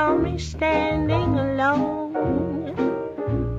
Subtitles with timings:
[0.00, 2.74] saw me standing alone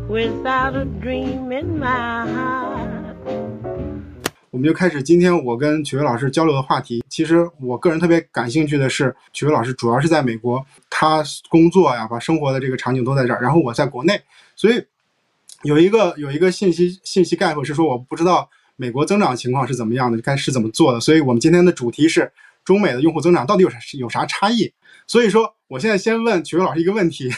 [0.09, 2.89] without a dream in my heart.
[4.49, 7.03] 我们就开始今天我跟曲薇老师交流的话题。
[7.07, 13.39] 其实我个人特别感兴趣的是，曲薇老师主要是在美国，他工作呀，把生活的这个场景都在这儿。
[13.39, 14.19] 然后我在国内，
[14.55, 14.83] 所以
[15.61, 20.99] 有一个有一个信息信息概括是说我不知道美国增长情况是怎么样的，该是怎么做的。
[20.99, 22.31] 所以我们今天的主题是
[22.65, 24.73] 中美的用户增长到底有啥有啥差异？
[25.05, 27.29] 所以说，我现在先问曲薇老师一个问题：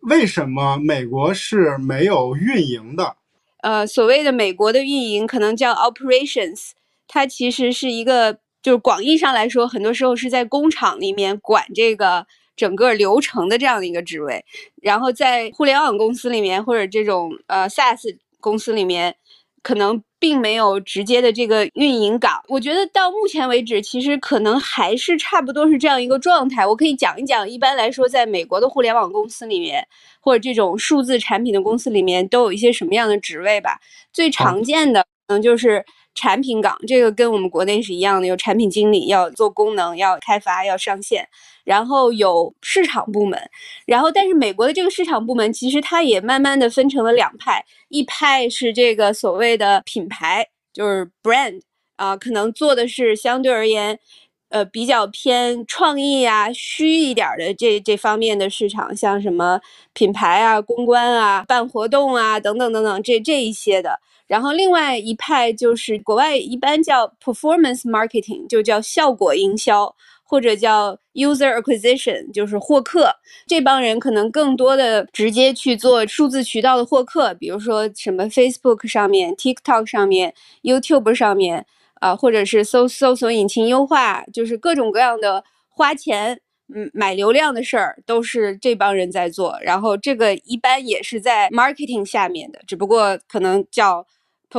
[0.00, 3.14] 为什么美国是没有运营的？
[3.62, 6.70] 呃，所谓的美国的运营可能叫 operations，
[7.06, 14.44] 它其实是一个，就是广义上来说，很多时候是在工厂里面管这个整个流程的这样的一个职位。
[14.82, 19.14] 然后在互联网公司里面，或者这种呃 SaaS 公司里面，
[19.62, 22.42] 可能并没有直接的这个运营岗。
[22.48, 26.66] 我觉得到目前为止，其实可能还是差不多是这样一个状态。
[26.66, 29.86] 我可以讲一讲，一般来说，在美国的互联网公司里面。
[30.20, 33.78] 或者这种数字产品的公司里面都有一些什么样的职位吧？
[34.12, 35.84] 最常见的可能就是
[36.16, 41.28] 产品岗，这个跟我们国内是一样的，有产品经理要做功能、要开发、要上线，
[41.62, 43.40] 然后有市场部门，
[43.86, 51.60] 然后但是美国的这个市场部门其实它也慢慢的分成了两派，一派是这个所谓的品牌，就是 brand
[51.94, 54.00] 啊，可能做的是相对而言。
[54.48, 59.60] 呃，比较偏创意啊、虚一点的这这方面的市场，像什么
[59.92, 63.98] 品牌啊、公关啊、办活动啊等等等等，这这一些的。
[64.26, 73.10] 然后另外一派就是国外一般叫 performance marketing，就叫效果营销，或者叫 user acquisition，就是获客。
[73.46, 81.66] 这帮人可能更多的直接去做数字渠道的获客，比如说什么 Facebook 上面、TikTok 上面、YouTube 上面。
[81.98, 86.38] 啊，或者是搜搜索引擎优化，就是各种各样的花钱
[86.68, 89.58] 嗯买流量的事儿，都是这帮人在做。
[89.62, 94.06] 然后这个一般也是在 marketing 下面的，只不过可能叫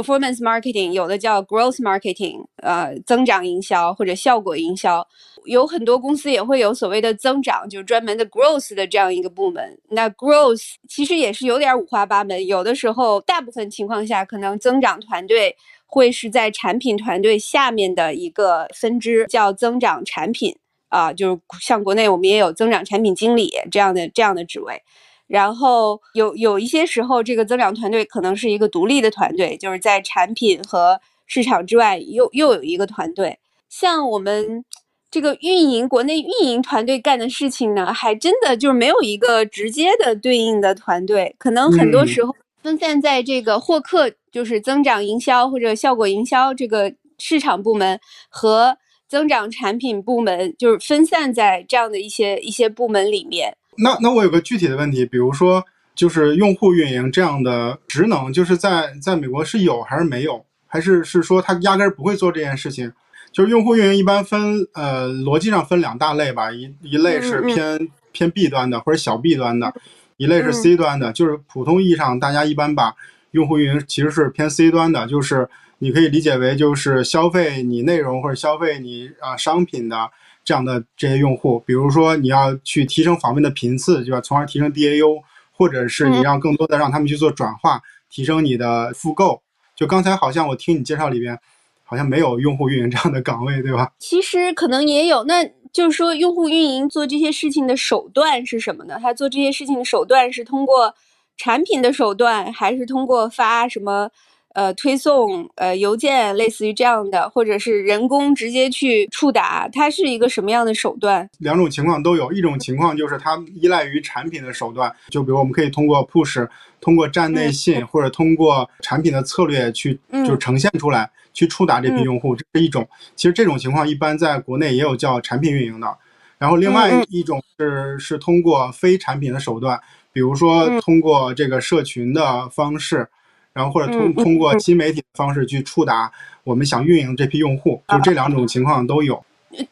[0.01, 5.07] performance marketing，有的叫 growth marketing，呃，增长营销或者效果营销。
[5.45, 9.79] 有很多公司也会有所谓的增长，就是专门的 growth 的这样一个部门。
[9.89, 15.55] 那 growth 其实也是有点五花八门，有的时候大部分情况下可能增长团队。
[15.89, 20.53] 会是在产品团队下面的一个分支，叫增长产品
[20.89, 24.83] 啊，就是像国内我们也有增长产品经理这样的这样的职位。
[25.27, 33.39] 然后有有一些时候，这个增长团队可能是一个独立的团队，就是在产品和市场之外又又有一个团队。
[33.69, 34.63] 像我们
[35.11, 42.35] 这个运营国内运营团队干的事情呢，还真的就是没有一个直接的对应的团队，可能很多时候。
[42.63, 48.77] 分散在这个获客，就是增长营销或者效果营销这个市场部门和
[49.07, 53.55] 增长产品部门，就是分散在这样的一些一些部门里面。
[53.77, 55.63] 那那我有个具体的问题，比如说
[55.95, 60.45] 就是用户运营这样的职能，就是在在美国是有还是没有？
[60.67, 62.91] 还是是说他压根儿不会做这件事情？
[63.31, 69.73] 就是用户运营一般分呃逻辑上分两大类吧，一一类是偏偏 B 端的或者小 B 端的。
[70.17, 72.91] 一类是 C 端的，就是普通意义上大家一般把
[73.33, 80.09] 用户运营其实是偏 C 端的，就是你可以理解为就是消费你内容或者消费你啊商品的
[80.47, 84.21] 这样的这些用户，比如说你要去提升访问的频次，对吧？
[84.21, 85.19] 从而提升 DAU，
[85.51, 89.41] 或者是你让更多的让他们去做转化，提升你的复购。
[89.75, 91.37] 就刚才好像我听你介绍里边，
[91.83, 93.91] 好像没有用户运营这样的岗位，对吧？
[93.99, 95.51] 其实可能也有那。
[95.73, 98.97] 就是说，用户运营做这些事情的手段是什么呢？
[98.99, 100.95] 他做这些事情的手段是通过
[101.35, 104.09] 产品的手段，还是通过发什么
[104.57, 109.69] 呃推送呃邮件，类似于这样的，或者是人工直接去触达？
[109.71, 111.29] 它是一个什么样的手段？
[111.37, 112.31] 两种情况都有。
[112.31, 116.47] 一种情况就是它依赖于产品的手段，就比如我们可以通过 push，
[116.81, 121.07] 通过站内信，或者通过产品的策略去就呈现出来。
[121.33, 122.89] 去触达这批用户，这是一种。
[123.15, 125.95] 其实这种情况一般在国内也有叫产品运营的。
[126.39, 129.79] 然后另外一种是是通过非产品的手段，
[130.11, 133.07] 比如说通过这个社群的方式，
[133.57, 136.11] 然后或者通通过新媒体的方式去触达
[136.43, 139.21] 我们想运营这批用户，就这两种情况都有。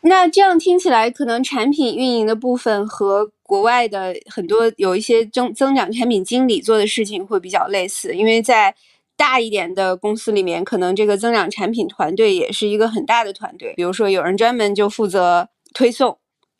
[0.02, 8.76] 那这样听起来，可能产品运营的部分和国外的很多有一些增增长产品经理做的事情会比较类似，因为在。
[9.18, 13.74] 大一点的公司里面，可能这个增长产品团队也是一个很大的团队。
[13.78, 16.18] 比如说，有人专门就负责推送，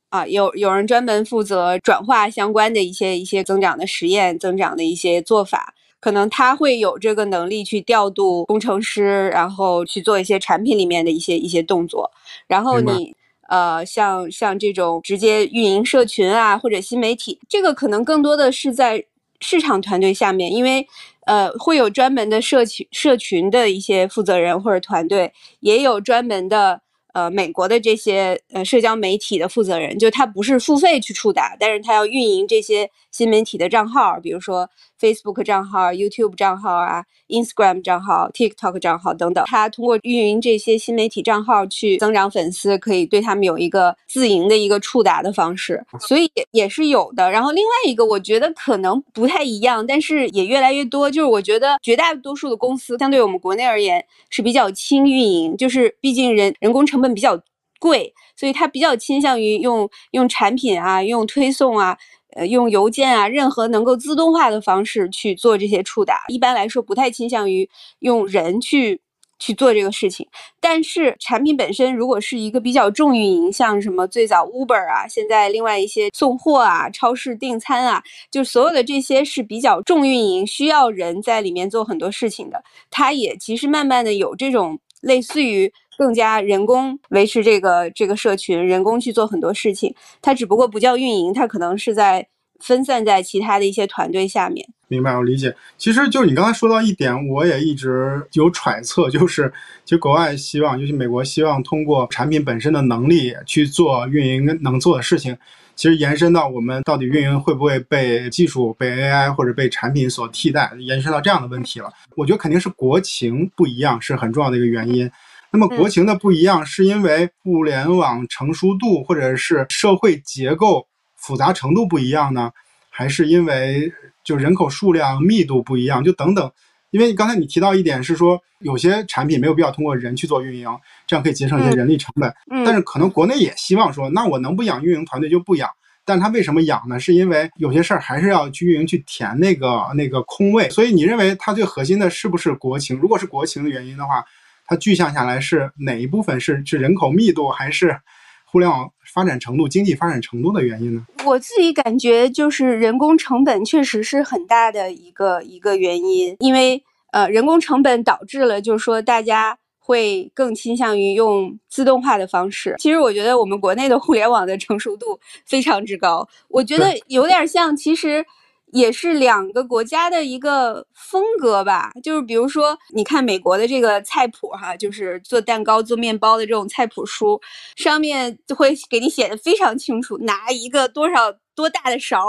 [0.08, 5.74] 啊，有有人专门负责转化相关的一些一些增长的实验、增长的一些做法。
[6.06, 12.12] 可能他会有这个能力去调度工程师，然后去做一些产品里面的一些一些动作。
[12.48, 13.16] 然后你。
[13.48, 19.06] 呃，像像这种直接运营社群啊，或者新媒体，这个可能更多的是在
[19.40, 20.88] 市场团队下面，因为
[21.28, 26.82] 呃会有专门的社群社群的一些负责人或者团队，也有专门的。
[27.14, 34.70] 呃，美国的这些呃社交媒体的负责人，就他不是付费去触达，但是他要运营这些新媒体的账号，比如说
[35.00, 39.44] Facebook 账号、YouTube 账号啊、Instagram 账号、TikTok 账号等等。
[39.48, 47.32] 他通过运营这些新媒体账号去增长粉丝，可以对他们有一个自营的一个触达的方式，所以也也是有的。
[47.32, 51.10] 然后另外一个，我觉得可能不太一样，但是也越来越多。
[51.10, 57.16] 就是我觉得绝大多数的公司，相对我们国内而言是比较轻运营，就是毕竟人人工成本。
[57.16, 57.40] 比较
[57.80, 61.98] 贵，所以它比较倾向于用用产品啊，用推送啊，
[62.36, 66.24] 呃，用邮件啊，任何能够自动化的方式去做这些触达。
[66.28, 69.02] 一般来说，不太倾向于用人去
[69.40, 70.28] 去做这个事情。
[70.60, 82.62] 但是产品本身如果是一个比较重运营，像什么最早 Uber 啊，现在另外一些送货啊、超市订餐啊，就所有的这些是比较重运营，需要人在里面做很多事情的。
[82.92, 85.72] 它也其实慢慢的有这种类似于。
[85.98, 92.28] 更加人工维持这个这个社群，人工去做很多事情，它只不过不叫运营，它可能是在
[92.60, 94.68] 分散在其他的一些团队下面。
[94.88, 95.56] 明白，我理解。
[95.78, 99.52] 其实就是你刚才说到一点，我也一直有揣测，就是
[99.84, 105.36] 其实国外希望，尤其美国希望通过产品本身的能力去做运营能做的事情，
[105.76, 111.92] 其实延伸到我们到底运营会不会被技术、被 AI 或者被产品所替代，延伸到这样的问题了。
[112.16, 115.10] 我觉得肯定是国情不一样是很重要的一个原因。
[115.56, 120.86] 那么国情的不一样，是因为互联网成熟度或者是社会结构
[121.16, 122.52] 复杂程度不一样呢，
[122.90, 123.90] 还是因为
[124.22, 126.04] 就人口数量密度不一样？
[126.04, 126.52] 就等等。
[126.92, 130.68] 因为刚才你提到一点是说，有些产品没有必要通过人去做运营，
[131.08, 132.30] 这样可以节省一些人力成本。
[132.52, 132.66] 嗯。
[132.66, 135.70] 但是可能国内也希望说，那我能不养运营团队就不养。
[136.04, 137.00] 但他为什么养呢？
[137.00, 140.70] 是因为有些事儿还是要去运营去填那个那个空位。
[140.70, 142.98] 所以你认为它最核心的是不是国情？
[142.98, 144.22] 如果是国情的原因的话。
[144.68, 148.00] 它具象下来是哪一部分是是人口密度还是
[148.46, 151.06] 互联网发展程度、经济发展程度的原因呢？
[151.26, 162.76] 我自己感觉就是人工成本确实是很大的一个一个原因，因为呃人工成本导致了就是说大家会更倾向于用自动化的方式。
[162.80, 168.26] 其实我觉得我们国内的互联网的成熟度非常之高，我觉得有点像其实。
[168.76, 177.40] 也是两个国家的一个风格吧，就是比如说，你看美国的这个菜谱哈，就是做蛋糕、做面包的这种菜谱书，
[177.78, 182.20] 上面就会给你写的非常清楚，拿一个多少多大的勺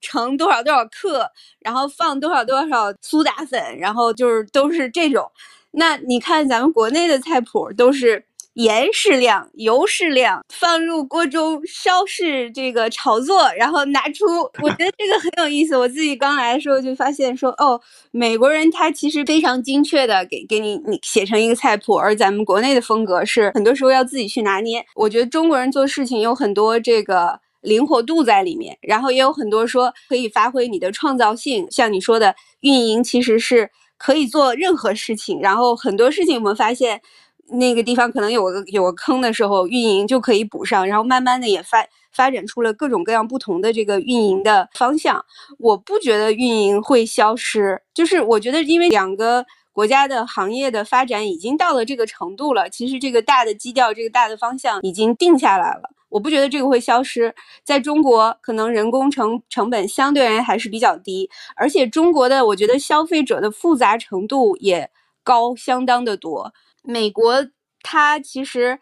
[0.00, 5.28] 盛多少多少克，然后放多少多少苏打粉，然后就是都是这种。
[5.72, 8.24] 那你看咱们国内的菜谱都是。
[8.56, 14.24] 盐适量，油适量，放入锅中烧试这个炒作，然后拿出。
[14.64, 15.76] 我觉得这个很有意思。
[15.76, 17.78] 我自己刚来的时候就发现说，哦，
[18.12, 24.82] 美国人他其实非常精确的给给你你写成一个菜谱，而咱们国内的风格是很多时候要自己去拿捏。
[24.94, 31.66] 我觉得中国人做事情有很多这个灵活度在里面，然后也有很多说可以发挥你的创造性。
[31.70, 37.02] 像你说的，运营其实是可以做任何事情，然后很多事情我们发现。
[37.50, 45.24] 那个地方可能有个有个坑的时候，运营就可以补上，然后慢慢的也发发展出了各种各样不同的这个运营的方向。
[45.58, 55.90] 我不觉得运营会消失，就是我觉得因为两个国家的行业的发展已经到了这个程度了，其实这个大的基调、这个大的方向已经定下来了。
[56.08, 57.34] 我不觉得这个会消失。
[57.62, 64.90] 在中国，可能人工成成本相对而言还是比较低，而且中国的我觉得消费者的复杂程度也
[65.22, 66.54] 高，相当的多。
[66.86, 67.46] 美国，
[67.82, 68.78] 它其实，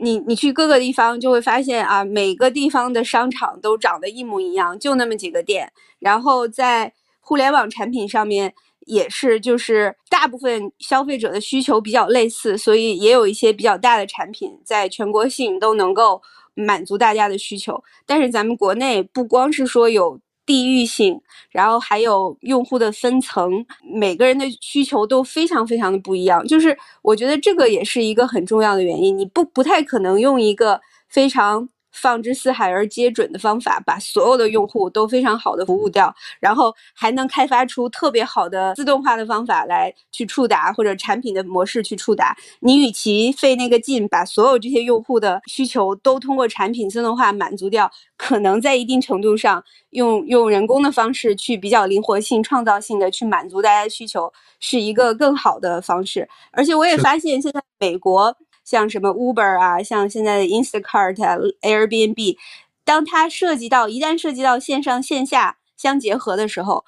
[0.00, 5.72] 你你去各个地方就会发现啊，每个地方的商场都长得一模一样，就那么几个店。
[6.00, 16.20] 然后在互联网产品上面也是，就是大部分消费者的需求比较类似，所以也有一些比较大的产品在全国性都能够
[16.54, 17.82] 满足大家的需求。
[18.04, 20.20] 但是咱们国内不光是说有。
[20.46, 26.46] 地域性，然后还有用户的分层，每个人的需求都非常非常的不一样。
[26.46, 31.68] 就是我觉得这个也是一个很重要的原因，你不不太可能用一个非常。
[31.96, 42.36] 放之四海而皆准的方法，把所有的用户都非常好的服务掉，然后还能开发出特别好的自动化的方法来去触达，或者产品的模式去触达。
[42.60, 56.28] 你与其费那个劲，把所有这些用户的需求都通过产品自动化满足掉，可能在一定程度上用用人工的方式去比较灵活性、创造性的去满足大家的需求，是一个更好的方式。
[56.52, 58.36] 而且我也发现，现在美国。
[58.66, 61.14] 像什么 Uber 啊，像现在的 Instacart、
[61.62, 62.36] Airbnb，
[62.84, 66.84] 当它涉及到一旦涉及到线上线下相结合的时候，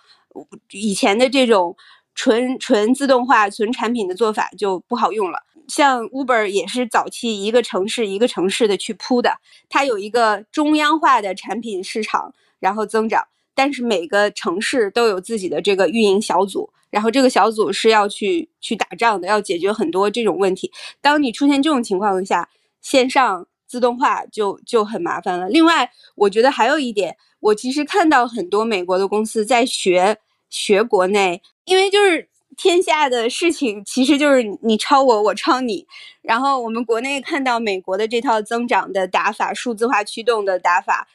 [0.73, 1.77] 以前的这种
[2.15, 5.45] 纯纯自动化、纯产品的做法就不好用了。
[5.69, 13.29] 像 Uber 也是早期一个城市一个城市的去铺的，它有一个中央化的产品市场，然后增长。
[13.55, 20.71] 但是每个城市都有自己的这个运营小组，然后这个小组是要去去打仗的，要解决很多这种问题。
[21.01, 22.49] 当你出现这种情况下，
[22.81, 25.49] 线上自动化就就很麻烦了。
[25.49, 30.19] 另外，我觉得还有一点，我其实看到很多美国的公司在学
[30.49, 35.87] 学国内，因为就是天下的事情其实就是你抄我，我抄你。
[36.23, 41.09] 然后我们国内看到美国的这套增长的打法，数字化驱动的打法。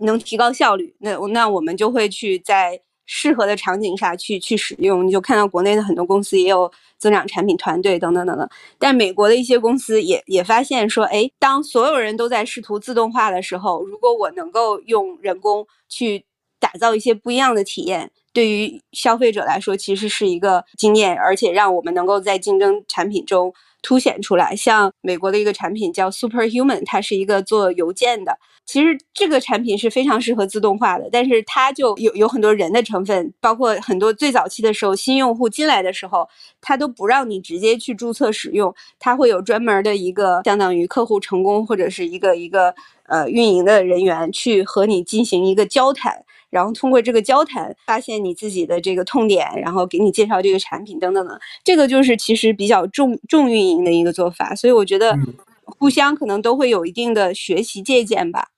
[0.00, 5.04] 能提高效率，那那我们就会去在适合的场景下去去使用。
[5.04, 8.48] 你就看到国内的很多公司也有增长产品团队等等等等。
[8.78, 16.24] 但美国的一些公司也也发现说，哎，当所有人都在试图自动化的时候，如果我能够用人工去
[16.60, 23.52] 打造一些不一样的体验，对于消费者来说其实是一个经验，而且让我们能够在竞争产品中
[23.88, 24.54] 凸显出来。
[24.54, 28.36] 像美国的一个产品叫 Superhuman，它是一个做邮件的。
[28.66, 36.28] 其实这个产品是非常适合自动化的，但是它就有有很多人的成分，包括很多最早期的时候，新用户进来的时候，
[36.60, 42.74] 它都不让你直接去注册使用，它会有专门的一个相当于客户成功或者是一个一个
[43.06, 55.18] 呃运营的人员去和你进行一个交谈，然后通过这个交谈发现你自己的这个痛点，然后给你介绍这个产品等等等，这个就是其实比较重重运营的一个做法，所以我觉得
[55.64, 58.48] 互相可能都会有一定的学习借鉴吧。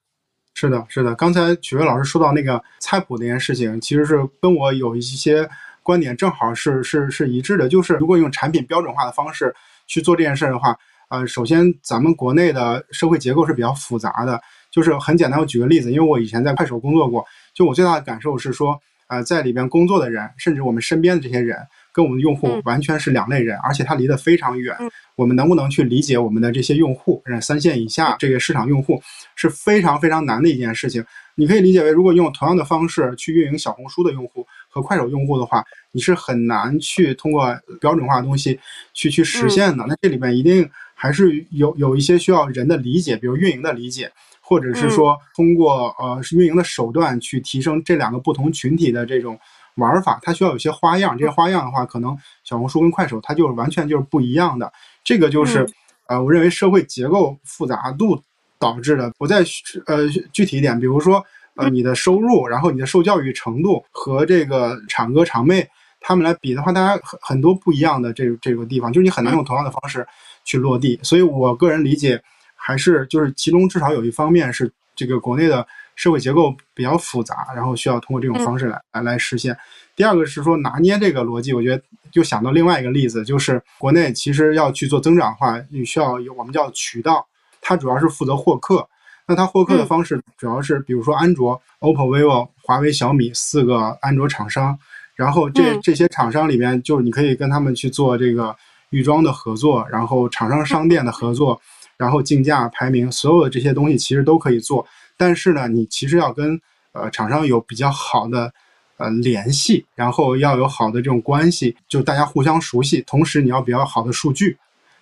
[0.55, 1.15] 是的，是的。
[1.15, 5.49] 刚才曲薇老师说到那个菜谱那件事情，其实是跟我有一些
[5.83, 7.69] 观点正好是是是一致的。
[7.69, 9.55] 就是如果用产品标准化的方式
[9.87, 10.77] 去做这件事的话，
[11.09, 14.41] 呃，首先咱们国内的社会结构是比较复杂的。
[14.71, 21.59] 就是很简单，我举个例子，因为我以前在快手工作过，就我最大的感受是说，呃，在里边工作的人，甚至我们身边的这些人。
[21.93, 24.77] 跟我们的用户完全是两类人，而且它离得非常远。
[25.17, 29.03] 我们能不能去理解我们的这些用户，三线以下这个市场用户
[29.35, 31.05] 是非常非常难的一件事情。
[31.35, 38.57] 你可以理解为，如果用同样的方式去运营小红书的用户和快手用户的话，你是很难去通过标准化的东西
[38.95, 39.85] 去去实现的。
[39.89, 44.09] 那这里面一定还是有有一些需要人的理解，比如运营的理解，
[44.51, 49.39] 或者是说通过呃运营的手段去提升这两个不同群体的这种。
[49.77, 52.15] 玩法它需要有些花样，这些花样的话，可能
[52.45, 54.71] 小红书跟快手它就是完全就是不一样的。
[55.03, 55.67] 这个就是，
[56.07, 58.21] 呃，我认为社会结构复杂度
[58.59, 59.11] 导致的。
[59.17, 59.43] 我再
[59.87, 65.67] 呃具体一点，比如说呃你的收入，然后你的受教育程度和这个厂哥厂妹
[66.01, 70.07] 他们来比的话，大家很很多不一样的这这个地方，就是你很难用同样的方式
[70.45, 70.99] 去落地。
[71.03, 72.21] 所以我个人理解，
[72.61, 75.67] 还是就是其中至少有一方面是这个国内的。
[75.97, 79.55] 社会结构比较复杂，然后需要通过这种方式来来来实现。
[79.95, 87.27] 第二个是说拿捏这个逻辑，我觉得就想到另外一个例子，就是国内其实要去做增长的话，你需要有我们叫渠道，
[87.61, 88.89] 它主要是负责获客。
[89.27, 94.79] 那它获客的方式主要是，比如说安卓、OPPO、vivo、华为、小米四个安卓厂商，
[95.15, 98.57] 然后这这些厂商里面，就是你可以跟他们去做这个
[98.89, 101.61] 预装的合作，然后厂商商店的合作，
[102.01, 104.87] 然后竞价排名，所有的这些东西其实都可以做。
[105.19, 106.59] 但是呢，你其实要跟
[106.93, 108.51] 呃厂商有比较好的
[108.97, 114.57] 呃联系，然后要有好的这种关系，就大家互相熟悉，同时你要比较好的数据，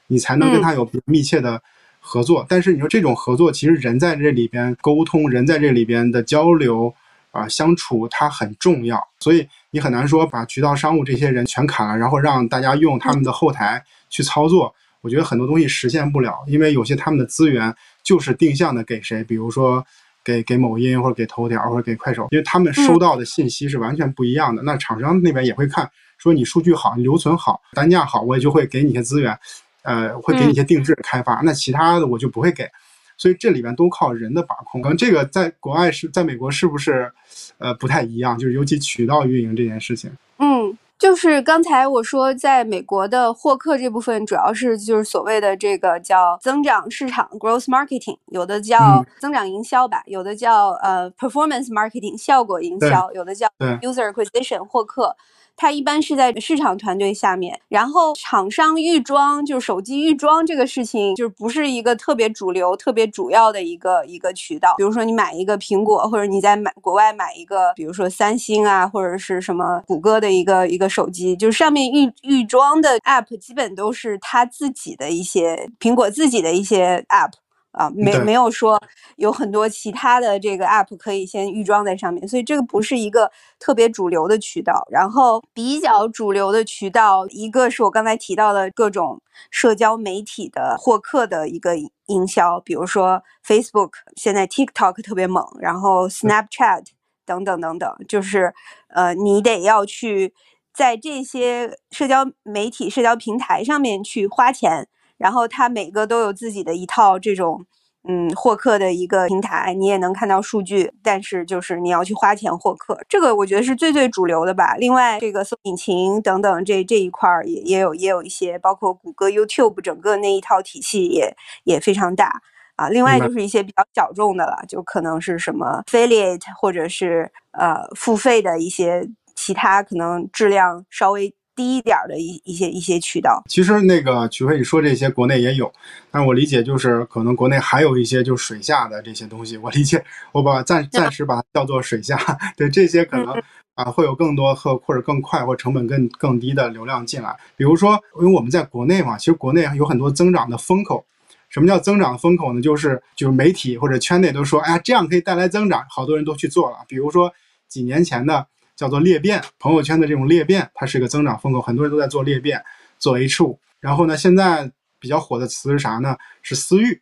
[0.09, 1.63] 你才能跟他有比较密切的
[2.01, 2.45] 合作。
[2.49, 6.93] 但是你说这种合作，其实人在这里边沟通，人在这里边的交流
[7.31, 9.01] 啊相处，它很重要。
[9.21, 14.75] 所以你很难说把渠道商务这些人全砍了，然后让大家用他们的后台去操作。
[15.09, 19.83] 我觉得很多东西实现不了，因为有些他们的资源就是定向的给谁，比如说。
[20.25, 24.63] 给给某音或者给头条或者给快手，因为他们收到的信息是完全不一样的。
[24.63, 29.39] 那厂商那边也会看，说你数据好，你留存好，单价好，我也就会给你一些资源，
[29.85, 31.41] 呃，会给你一些定制开发。
[31.43, 32.69] 那其他的我就不会给。
[33.17, 34.83] 所以这里边都靠人的把控。
[34.83, 37.11] 可能这个在国外是在美国是不是，
[37.57, 38.37] 呃，不太一样？
[38.37, 40.11] 就是尤其渠道运营这件事情。
[40.41, 40.77] 嗯。
[40.99, 53.47] 就是刚才我说，在美国的获客这部分，主要是就是所谓的这个叫增长市场 （growth marketing），有的叫增长营销吧，有的叫呃 performance marketing 效果营销，有的叫
[53.81, 55.17] user acquisition 获客。
[55.61, 64.77] 它一般是在市场团队下面，然后厂商预装就是手机预装这个事情，就是不是一个特别主流、特别主要的一个一个渠道。
[64.79, 77.33] 比如说你买一个苹果，或者你在买国外买一个，比如说三星啊，或者是什么谷歌的一个一个手机，就是上面预预装的 App 基本都是它自己的一些苹果自己的一些 App。
[77.73, 78.81] 啊，没没有说
[79.17, 84.85] 有很多其他的这个 app 可以先预装在上面，所以这个不是一个特别主流的渠道。
[84.91, 89.21] 然后比较主流的渠道，一个是我刚才提到的各种
[89.51, 96.87] 社交媒体的获客的一个营营销，比如说 Facebook，现在 TikTok 特别猛，然后 Snapchat
[97.27, 98.55] 等等等等，就是
[98.89, 100.33] 呃，你得要去
[100.73, 104.89] 在这些社交媒体、社交平台上面去花钱。
[105.19, 107.67] 然后它每个都有自己的一套这种
[108.09, 114.77] 嗯获客的一个平台，你也能看到数据，但是就是你要去花钱获客，这个我觉得是最最主流的吧。
[114.77, 122.41] 另外，这个搜引擎等等这这一块儿也也有也有一些，包括谷歌、YouTube 整个那一套体系也也非常大
[122.77, 122.89] 啊。
[122.89, 133.43] 另外就是一些比较小众的了，就可能是什么 affiliate 或者是呃付费的一些其他可能质量稍微低一点儿的一一些一些渠道。
[133.49, 135.73] 其实那个曲飞你说这些国内也有，
[136.13, 142.17] 但是我理解就是可能国内还有一些就是水下的这些东西，我理解 我把暂暂时把它叫做水下，
[142.57, 143.35] 对这些可能
[143.75, 147.37] 啊会有更多和或者更快或成本更更低的流量进来。
[147.57, 151.05] 比如说，因为我们在国内嘛，其实国内有很多增长的风口。
[151.51, 152.61] 什么叫增长风口呢？
[152.61, 156.77] 就是就是媒体或者圈内都说，哎呀，这样可以带来增长，好多人都去做了。
[156.87, 157.33] 比如说
[157.69, 158.47] 几年前的
[158.79, 162.65] 叫做裂变，朋友圈的这种裂变，它是一个增长风口，很多人都在做裂变，
[162.97, 163.59] 做 H 五。
[163.81, 164.71] 然后呢，现在
[165.01, 166.17] 比较火的词是啥呢？
[166.43, 167.01] 是私域，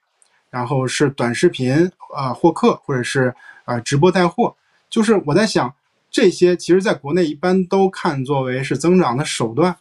[0.48, 3.34] 然后是短视频、呃获客，或者是
[3.66, 4.56] 呃直播带货。
[4.88, 5.74] 就是我在想，
[6.10, 9.76] 这些其实在国内一般都看作为是增长的手段。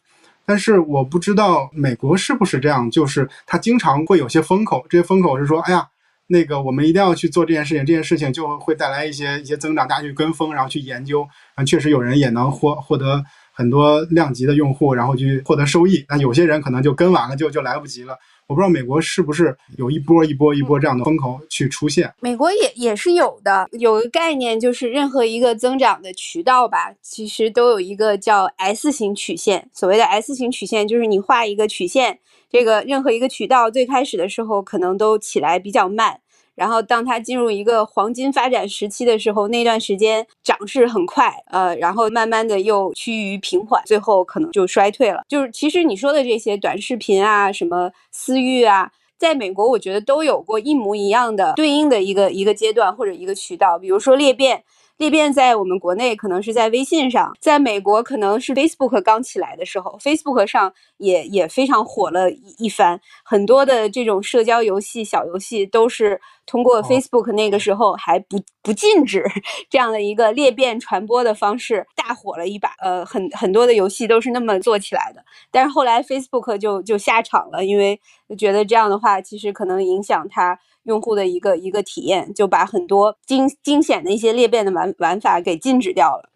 [0.45, 5.87] 但是我不知道美国是不是这样，就是它经常会有些风口，这些风口是说，哎呀，
[6.27, 16.03] 那个我们一定要去做这件事情，这件事情就会带来一些一些增长，大家去跟风，然后去研究，啊，确实有人也能获获得很多量级的用户，然后去获得收益。
[16.09, 18.17] 那有些人可能就跟完了，就就来不及了。
[18.47, 22.13] 我不知道美国是不是有一波一波一波这样的风口去出现。
[22.21, 29.69] 美国也也是有的，有个概念就是任何一个增长的渠道吧，其实都有一个叫 S 型曲线。
[29.73, 32.19] 所谓的 S 型曲线，就是你画一个曲线，
[32.51, 36.19] 这个任何一个渠道最开始的时候可能都起来比较慢，
[36.55, 45.23] 然后当它进入一个黄金发展时期的时候，那段时间涨势很快，呃，然后慢慢的又趋于平缓，最后可能就衰退了。
[45.27, 48.91] 就是其实你说的这些短视频啊，什么私域啊。
[49.17, 54.63] 在美国，我觉得都有过一模一样的对应的一个一个阶段或者一个渠道，比如说裂变。
[54.97, 63.01] 裂变在我们国内可能是在微信上，在美国可能是 Facebook 刚起来的时候，Facebook 上也也非常火了一一番。
[63.25, 69.25] 很多的这种社交游戏、小游戏都是通过 Facebook 那个时候还不不禁止
[69.69, 72.69] 这样的一个裂变传播的方式大火了一把。
[72.79, 75.23] 呃，很很多的游戏都是那么做起来的。
[75.51, 77.99] 但是后来 Facebook 就就下场了，因为
[78.37, 86.29] 觉得这样的话其实可能影响它用户的一个一个体验，就把很多惊惊险的一些裂变的玩玩法给禁止掉了。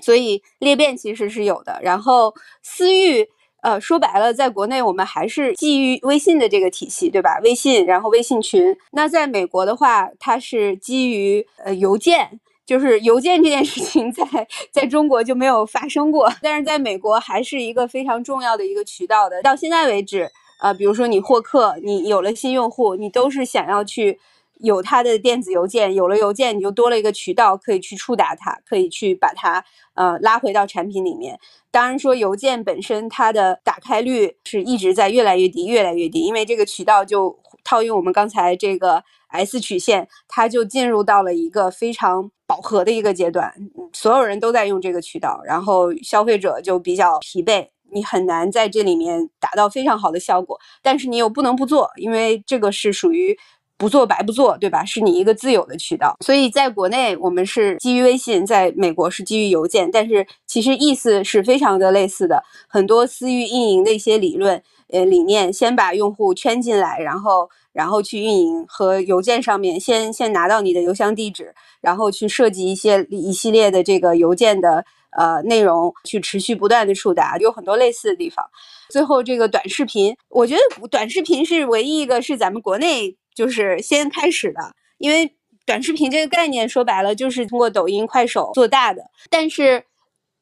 [0.00, 1.80] 所以裂变其实是有的。
[1.82, 3.28] 然后私域，
[3.62, 7.38] 呃，说白了，在国内我们还是基于微信的这个体系，对吧？
[7.42, 8.76] 微信，然后微信群。
[8.92, 12.40] 那在美国的话，它是基于呃邮件。
[12.68, 14.22] 就是邮件这件事情在
[14.70, 19.40] 在中国就没有发生过，但是在美国还是一个非常重要的一个渠道的。
[19.40, 24.20] 到现在为止，呃，比如说你获客，你有了新用户，你都是想要去
[24.60, 31.38] 有他的电子邮件，有了邮件你就多了一个渠道可以去触达他，可以去把它呃拉回到产品里面。
[31.70, 43.52] 当然说邮件本身它的打开率是一直在越来越低，越来越低，因为这个渠道就套用我们刚才这个 S 曲线，它就进入到了一个非常饱和的一个阶段，
[43.92, 47.68] 所有人都在用这个渠道，然后消费者就比较疲惫。
[47.90, 53.34] 你很难在这里面达到非常好的效果，但是你又不能不做，因为这个是属于
[53.78, 54.84] 不做白不做，对吧？
[54.84, 56.16] 是你一个自有的渠道。
[56.24, 62.42] 所以在国内我们是基于微信，在美国是基于邮件，但是其实意思是非常的类似的。
[62.66, 74.84] 很多私域运营的一些理论，呃，理念，先把用户圈进来，然后然后去运营和邮件上面先先拿到你的邮箱地址，然后去设计一些一系列的这个邮件的。
[75.16, 78.44] 呃，内容去持续不断的触达，有很多类似的地方。
[78.90, 85.32] 最后这个短视频，我觉得短视频是唯一一个是咱们国内就是先开始的，因为
[85.64, 89.12] 短视频这个概念说白了就是通过抖音、快手做大的。
[89.30, 89.84] 但是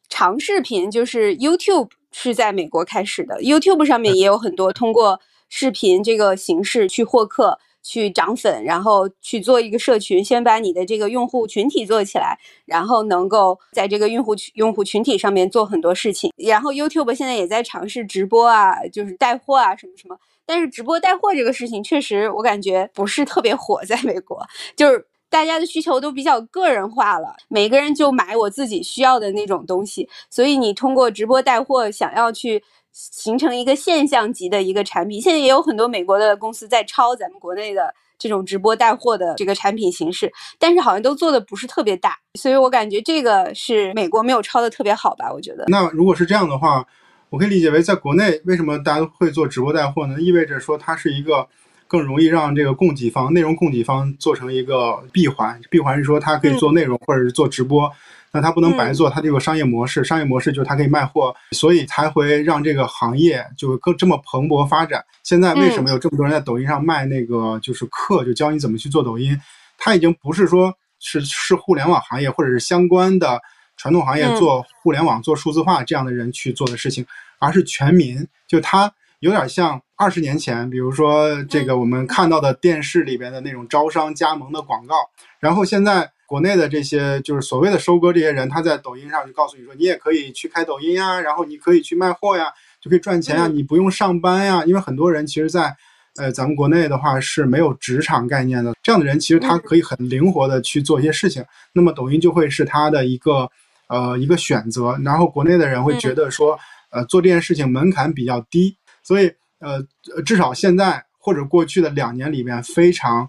[0.09, 7.59] 长视频，就是 YouTube 是在美国开始的，YouTube 上面也有很多通过视频这个形式去获客。
[7.89, 16.33] 去涨粉，然后去做一个社群，先把你的这个用户群体做起来，然后能够在这个用户群用户群体上面做很多事情。
[16.37, 20.19] 然后 YouTube 现在也在尝试直播啊，就是带货啊什么什么。
[20.47, 24.41] 但是直播带货这个事情，确实我感觉不是特别火，在美国，
[24.77, 30.09] 就是大家的需求都比较个人化了，每个人就买我自己需要的那种东西。
[30.31, 32.63] 所以你通过直播带货，想要去。
[32.99, 45.31] 形成一个现象级的一个产品，现在也有很多美国的公司在抄咱们国内的这种直播带货的这个产品形式，但是好像都做的不是特别大，所以我感觉这个是美国没有抄的特别好吧？
[45.31, 45.67] 我觉得。
[45.69, 46.83] 那如果是这样的话，
[47.31, 50.21] 我可以理解为，在国内为什么大家会做直播带货呢？
[50.21, 51.47] 意味着说它是一个
[51.89, 57.91] 更容易让这个供给方、内容供给方做成一个闭环，闭环是说它可以做内容或者是做直播。
[58.33, 65.03] 那它不能白做，它这个商业模式，商业模式就是它可以卖货，所以才会让这个行业就更这么蓬勃发展。
[65.23, 69.37] 现在为什么有这么多人在抖音上卖那个就是课，就教你怎么去做抖音？
[69.79, 73.41] 它已经不是说是是互联网行业或者是相关的
[73.77, 77.07] 传统行业做互联网做数字化这样的人去做的事情，
[77.39, 78.27] 而是全民。
[78.47, 84.95] 就它有点像二十年前，比如说这个我们看到的电视里边的那种招商加盟的广告，
[85.41, 86.11] 然后现在。
[86.29, 92.47] 国内的这些就是所谓的收割这些人，他在抖音上就告诉你说，你也可以去开抖音呀，然后你可以去卖货呀，
[92.81, 94.65] 就可以赚钱呀，你不用上班呀。
[94.67, 95.77] 因为很多人其实，在
[96.17, 103.49] 呃咱们国内的话是没有职场概念的，这样的人其实他可以很灵活的去做一些事情，那么抖音就会是他的一个
[103.89, 104.99] 呃一个选择。
[105.05, 106.59] 然后国内的人会觉得说，
[106.91, 109.85] 呃做这件事情门槛比较低，所以呃
[110.25, 113.29] 至少现在或者过去的两年里面非常。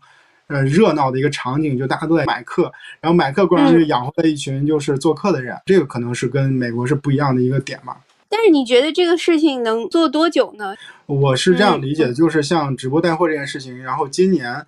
[0.50, 7.98] 呃，热闹的一个场景，就大家都在买课，然后买课过程中就养活了一群就是做客的人，这个可能是跟美国是不一样的一个点嘛。
[8.30, 10.74] 但是你觉得这个事情能做多久呢？
[11.06, 14.66] 我是这样理解的，就是像直播带货这件事情，然后今年，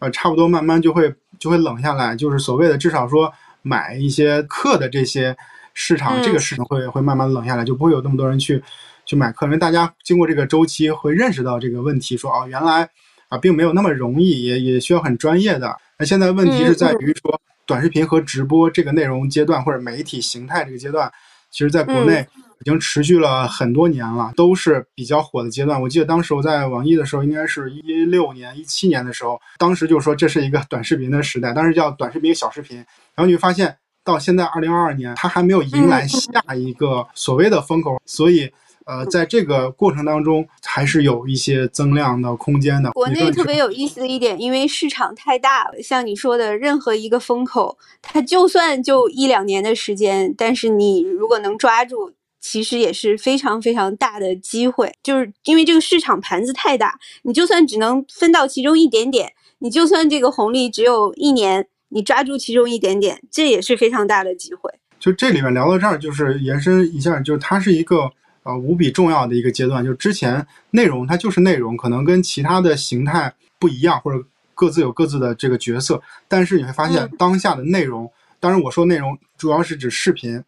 [0.00, 5.36] 呃，差不多慢慢就会就会冷下来，就是所谓的至少说买一些课的这些
[5.74, 8.62] 市场，这个市场会会慢慢冷下来，就不会有那么多人去
[9.06, 12.88] 去买课，因为大家经过这个周期会认识到这个问题，说哦，原来。
[13.30, 15.72] 啊，并没有那么容易，也也需要很专业的。
[15.96, 21.08] 那现在问题是在于说，短视频和直播这个内容阶段或者媒体形态这个阶段，
[21.48, 22.26] 其实在国内
[22.60, 25.80] 已经持续了很多年了，都是比较火的阶段。
[25.80, 32.76] 我记得当时我在网易的时候，应该是一六年、一七年的时候，当时就说这是一个短视频的时代，当时叫短视频小视频。
[32.76, 38.50] 然后你会发现，到现在二零二二年，它还没有迎来下一个所谓的风口，所以。
[38.86, 42.90] 呃，在这个过程当中，还是有一些增量的空间的。
[42.90, 54.92] 国内特别有意思的一点，因为市场太大了，像你说的，任何一个风口，它就算就一两年的时间，但是你如果能抓住，其实也是非常非常大的机会。
[55.02, 64.72] 就是因为这个市场盘子太大，你就算只能分到其中一点点，你就算这个红利只有一年，你抓住其中一点点，这也是非常大的机会。
[64.98, 68.10] 就这里面聊到这儿，就是延伸一下，就是它是一个。
[68.42, 74.24] 呃，无比重要的一个阶段，就之前内容它就是内容，可能跟其他的形态不一样，或者
[74.54, 76.00] 各自有各自的这个角色。
[76.26, 80.42] 但是你会发现，当下的内容，当然我说内容主要是指视频，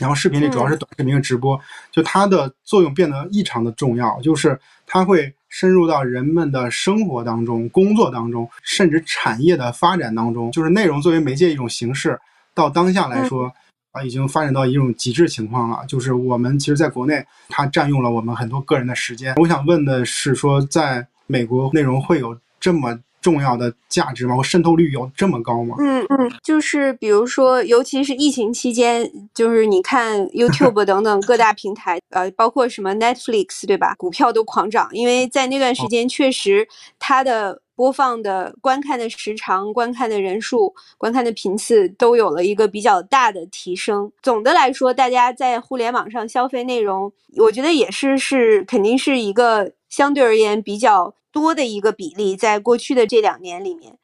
[0.00, 1.60] 然后视频里主要是短视频的直播，
[1.92, 10.50] 就它的作用变得异常的重要，就是它会深入到人们的生活当中、工作当中，甚至产业的发展当中。
[10.50, 12.18] 就是内容作为媒介一种形式，
[12.54, 13.52] 到当下来说。
[13.92, 19.34] 啊，已经发展到一种极致情况了，就是我们其实在国内，它占用了我们很多个人的时间。
[19.34, 24.36] 我想问的是，说在美国内容会有这么重要的价值吗？
[24.36, 25.76] 或渗透率有这么高吗？
[25.78, 33.94] 嗯嗯，就是比如说，尤其是疫情期间，就是你看 YouTube 等等各大平台，呃，包括什么 Netflix，对吧？
[33.96, 36.66] 股票都狂涨，因为在那段时间确实
[36.98, 37.62] 它的。
[37.80, 44.12] 播放的观看的时长、观看的人数、观看的频次都有了一个比较大的提升。
[44.20, 53.98] 总的来说，大家在互联网上消费内容，我觉得也是是肯定是一个相对而言比较多的一个比例，在过去的这两年里面。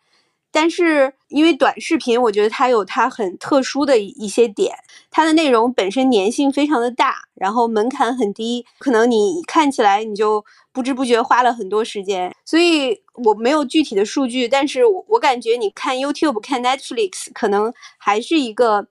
[0.53, 4.75] 但是，因为短视频，我觉得它有它很特殊的一些点，
[5.11, 12.35] 它的内容本身粘性非常的大，然后门槛很低，可能你看起来你就不知不觉花了很多时间。
[12.47, 18.87] 所以我没有具体的数据，但是我我感觉你看 YouTube、看 Netflix，可能还是一个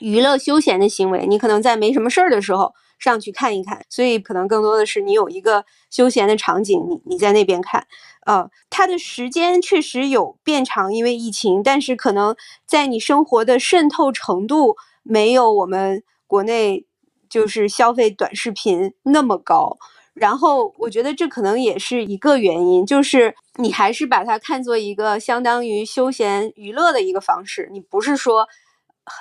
[0.00, 7.88] 娱乐休闲的行为，你可能在没什么事儿的时候上去看一看，所以可能更多的是你有一个休闲的场景，你你在那边看。
[8.26, 12.36] 呃，它的时间确实有变长，因为疫情，但是可能
[12.66, 16.84] 在你生活的渗透程度没有我们国内
[17.28, 19.78] 就是消费短视频那么高。
[20.12, 28.46] 然后我觉得这可能也是一个原因，就是你还是把它看作一个相当于休闲娱乐的一个方式，你不是说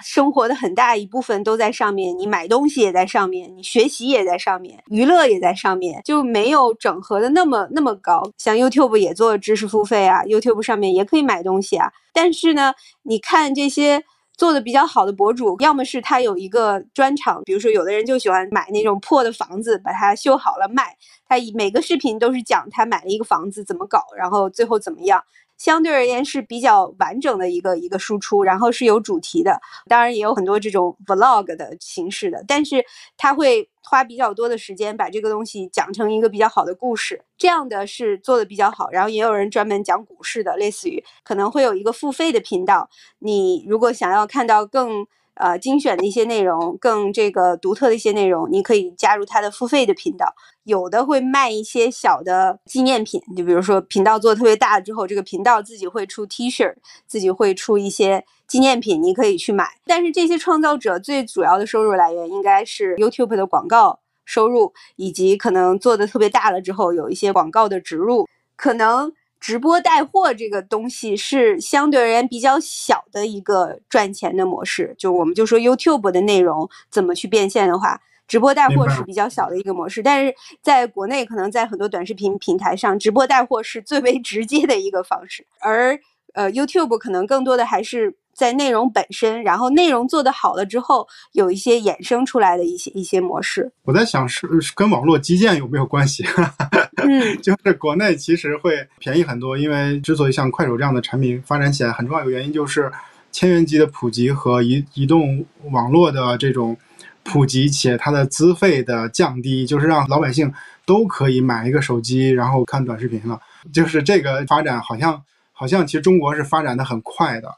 [0.04, 8.22] 生活的很大一部分都在上面，你买东西也在上面，你学习也在上面，娱乐也在上面，就没有整合的那么那么高。
[8.38, 14.04] 像 YouTube 也做知识付费啊，YouTube 上面也可以买东西啊，但是呢，你看这些。
[14.40, 20.96] 做的比较好的博主，要么是他有一个专场，比如说有的人就喜欢买那种破的房子，把它修好了卖。
[21.28, 25.22] 他每个视频都是讲他买了一个房子怎么搞，然后最后怎么样。
[25.60, 32.84] 相对而言是比较完整的一个一个输出，然后是有主题的，当然也有很多这种 vlog 的形式的，但是
[33.16, 38.90] 他会花比较多的时间把这个东西讲成一个比较好的故事，这样的是做的比较好。
[38.90, 45.06] 然后也有人专门讲股市的，类似于可能会有一个付费的频道，你如果想要看到更。
[45.40, 50.36] 呃，精选的一些内容，更这个独特的一些内容，你可以加入他的付费的频道。
[50.66, 56.76] 有的会卖一些小的纪念品，就比如说频道做的特别大了之后，这个频道自己会出 T 恤，
[57.08, 59.66] 自己会出一些纪念品，你可以去买。
[59.86, 69.14] 但是这些创造者最主要的收入来源应该是 YouTube 的广告收入，以及可能做的特别大了之后有一些广告的植入，可能。
[69.40, 80.04] 直播带货这个东西是相对而言比较小的一个赚钱的模式，就我们就说 YouTube 的内容怎么去变现的话，直播带货是比较小的一个模式。
[80.04, 86.00] 但是在国内，可能在很多短视频平台上，直播带货是最为直接的一个方式，而
[86.34, 88.16] 呃 YouTube 可能更多的还是。
[88.32, 93.70] 在内容本身，然后内容做得好了之后，有一些衍生出来的一些一些模式。
[93.84, 96.24] 我在想，是跟网络基建有没有关系？
[97.10, 102.92] 嗯，就是国内其实会便宜很多，因为之所以像快手这样的产品发展起来，很重要一个原因就是
[103.32, 106.78] 千元机的普及和移移动网络的这种
[107.24, 110.54] 普及，且它的资费的降低，就是让老百姓
[110.86, 113.40] 都可以买一个手机，然后看短视频了。
[113.74, 117.58] 就是这个发展，好像好像其实中国是发展的很快的。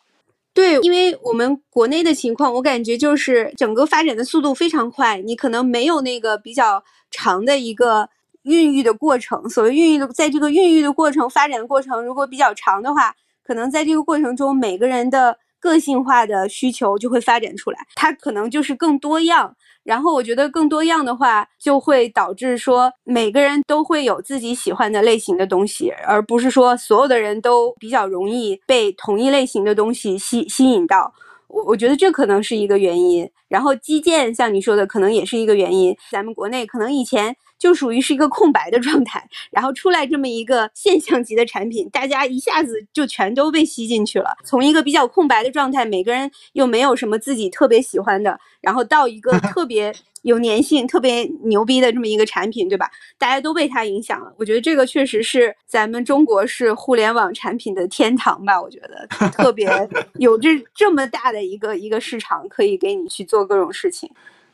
[0.54, 8.10] 对，因为我们国内的情况，我感觉就是整个发展的速度非常快，你可能没有那个比较长的一个
[8.44, 9.50] 孕育的过程。
[9.50, 19.56] 所谓孕育的，在这个孕育的过程、发展的过程，如果比较长的话，可能在这个过程中，每个人的个性化的需求就会发展出来，它可能就是更多样。
[19.84, 31.12] 然后我觉得更多样的话，就会导致说每个人都会有自己喜欢的类型的东西，而不是说所有的人都比较容易被同一类型的东西吸吸引到。
[31.48, 33.30] 我我觉得这可能是一个原因。
[33.48, 35.98] 然后基建像你说的，可能也是一个原因。
[36.12, 37.36] 咱们国内可能以前。
[37.62, 44.36] 就属于是一个空白的状态，然后出来这么一个现象级的产品，大家一下子就全都被吸进去了。
[44.44, 49.94] 从一个比较空白的状态，每个人又没有什么自己特别喜欢的，然后到一个特别
[50.24, 52.90] 有粘性、特别牛逼的这么一个产品，对吧？
[53.20, 54.34] 大家都被它影响了。
[54.38, 58.60] 我觉得这个确实是咱们中国是互联网产品的天堂吧？
[58.60, 59.06] 我觉得
[59.38, 59.70] 特别
[60.16, 64.10] 有这这么大的一个一个市场，可以给你去做各种事情。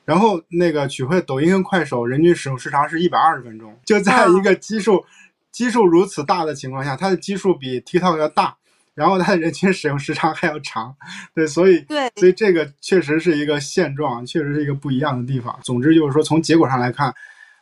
[0.07, 5.03] 然后那个曲会，抖音跟快手人均使用时长是一百二十分钟，就在一个基数
[5.51, 8.55] 基数如此大的情况下，它的基数比 TikTok 要大，
[8.95, 10.95] 然后它的人均使用时长还要长，
[11.35, 15.59] 对，所以对，所以这个确实是一个现状，确实是一个不一样的地方。
[15.61, 17.13] 总之就是说，从结果上来看，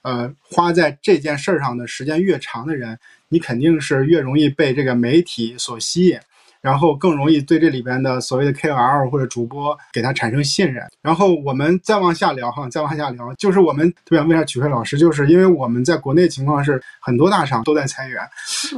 [0.04, 6.20] 呃，花在这件事儿上的时间越长的人，你肯定是越容易被这个媒体所吸引。
[6.66, 10.84] 然后更容易对这里边的所谓的 KOL 或者主播给他产生信任。
[11.00, 18.20] 然后我们再往下聊哈，再往下聊，就是我们特别想问一下曲慧老师，就是因为我们在国内情况是很多大厂都在裁员，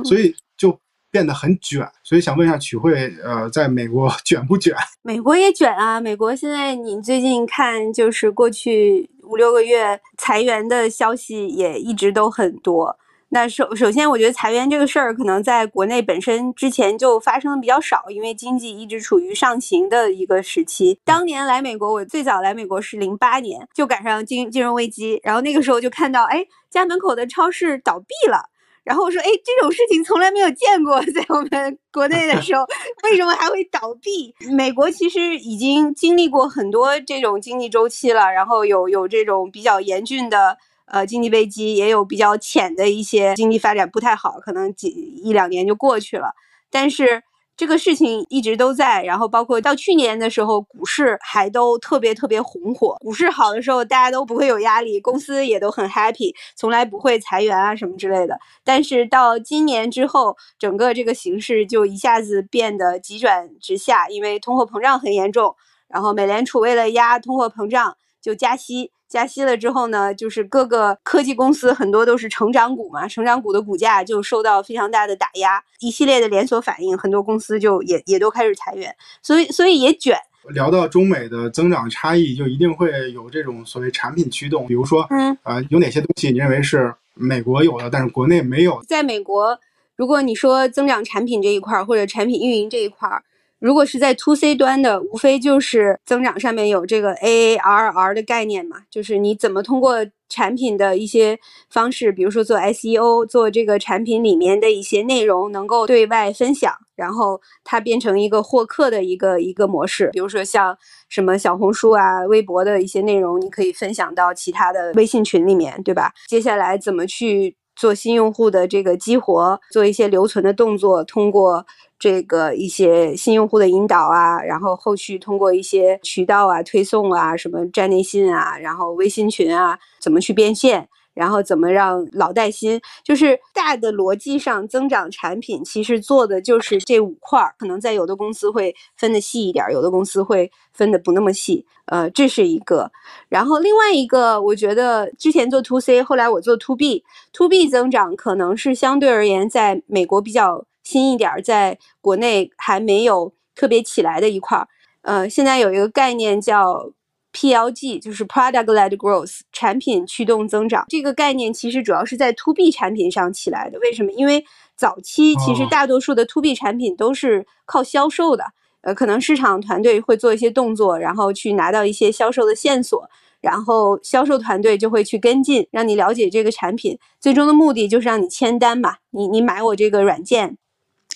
[0.03, 0.77] 所以就
[1.09, 1.87] 变得很卷。
[2.03, 4.75] 所以想问一下曲慧，呃，在美国 卷不卷？
[5.01, 6.01] 美国也卷啊！
[6.01, 12.97] 美国现在你最近看，就是过去五六个月裁员的消息也一直都很多。
[13.29, 21.01] 那首首先，我觉得裁员这个事儿可能在国内本身之前就发生的比较少，因为经济一直处于上行的一个时期。
[21.03, 28.45] 当年来美国，我最早来美国是零八年，就赶上金金融危机，然后那个时候就看到，哎，家门口的超市倒闭了，
[28.85, 32.63] 然后我说，哎，这种事情从来没有见过，在我们国内的时候，
[33.03, 34.33] 为什么还会倒闭？
[34.55, 40.57] 美国其实已经经历过很多这种经济周期了，然后有有这种比较严峻的。
[40.87, 46.33] 呃，经济危机也有比较浅的一些经济发展不太好，可能几一两年就过去了。
[46.71, 47.23] 但是
[47.57, 52.95] 这个事情一直都在，然后包括到去年的时候，股市还都特别特别红火。
[52.99, 58.37] 股市好的时候，大家都不会有压力，公司也都很 happy，从来不会裁员啊什么之类的。
[58.63, 65.55] 但是到今年之后，整个这个形势就一下子变得急转直下，因为通货膨胀很严重，
[65.89, 67.97] 然后美联储为了压通货膨胀。
[68.19, 68.91] 就加息。
[69.07, 80.17] 加息了之后呢，就是各个科技公司很多都是成长股嘛，成长股的股价就受到非常大的打压，一系列的连锁反应，很多公司就也也都开始裁员，所以所以也卷。
[80.49, 88.81] 聊到中美的增长差异，就一定会有这种所谓产品驱动，比如说，嗯，呃，有哪些东西你认为是美国有的，但是国内没有？
[88.87, 89.59] 在美国，
[89.95, 93.23] 如果你说增长产品这一块儿，或者产品运营这一块儿。
[93.59, 101.39] 如果是在 to C 端的，无非就是增长上面有这个 AARR 的概念嘛，就是你怎么通过产品的一些
[101.69, 110.09] 方式，比如说做 SEO，做这个产品里面的一些内容能够对外分享，然后它变成一个获客的一个一个模式。
[110.13, 110.77] 比如说像
[111.09, 116.11] 什么小红书啊、微博的一些内容，你可以分享到其他的微信群里面，对吧？
[116.27, 121.65] 接下来怎么去做新用户的这个激活，做一些留存的动作，通过。
[121.99, 130.87] 这个一些新用户的引导啊，然后后续通过一些渠道啊、推送啊、什么站内信啊，然后微信群啊，怎么去变现？
[131.17, 132.79] 然后怎么让老带新？
[133.03, 137.55] 就是大的逻辑上增长产品，其实做的就是这五块儿。
[137.57, 141.65] 可能在有的公司会分的细一点，有的公司会分的不那么细。
[141.87, 142.91] 呃，这是一个。
[143.29, 150.65] 然后另外一个，我觉得之前做 to C，后来我做 to B，to B 增长可能是相对而言在美国比较。
[150.83, 154.69] 新一点，在国内还没有特别起来的一块儿，
[155.01, 156.89] 呃，现在有一个概念叫
[157.37, 160.85] PLG，就是 Product-led Growth，产品驱动增长。
[160.89, 163.77] 这个概念其实主要是在 To B 产品上起来的。
[163.79, 164.11] 为什么？
[164.13, 164.43] 因为
[164.75, 168.43] 早期其实大多数的 To B 产品都是靠销售的，
[168.81, 173.07] 呃，可能市场团队会做一些动作，然后去拿到一些销售的线索，
[173.39, 180.57] 然后销售团队就会去跟进，让你了解这个产品，最终的目的就是让你签单嘛，你你买我这个软件。